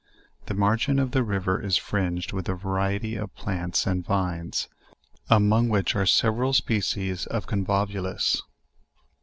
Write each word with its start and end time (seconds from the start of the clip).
The 0.47 0.55
margin 0.55 0.97
of 0.97 1.11
the 1.11 1.21
riv 1.23 1.47
er 1.47 1.61
is 1.61 1.77
fringed 1.77 2.33
with 2.33 2.49
a 2.49 2.55
variety 2.55 3.15
of 3.15 3.35
plants 3.35 3.85
and 3.85 4.03
vines, 4.03 4.67
among 5.29 5.69
which 5.69 5.95
are 5.95 6.07
several 6.07 6.53
species 6.53 7.27
of 7.27 7.45
convolvulus. 7.45 8.41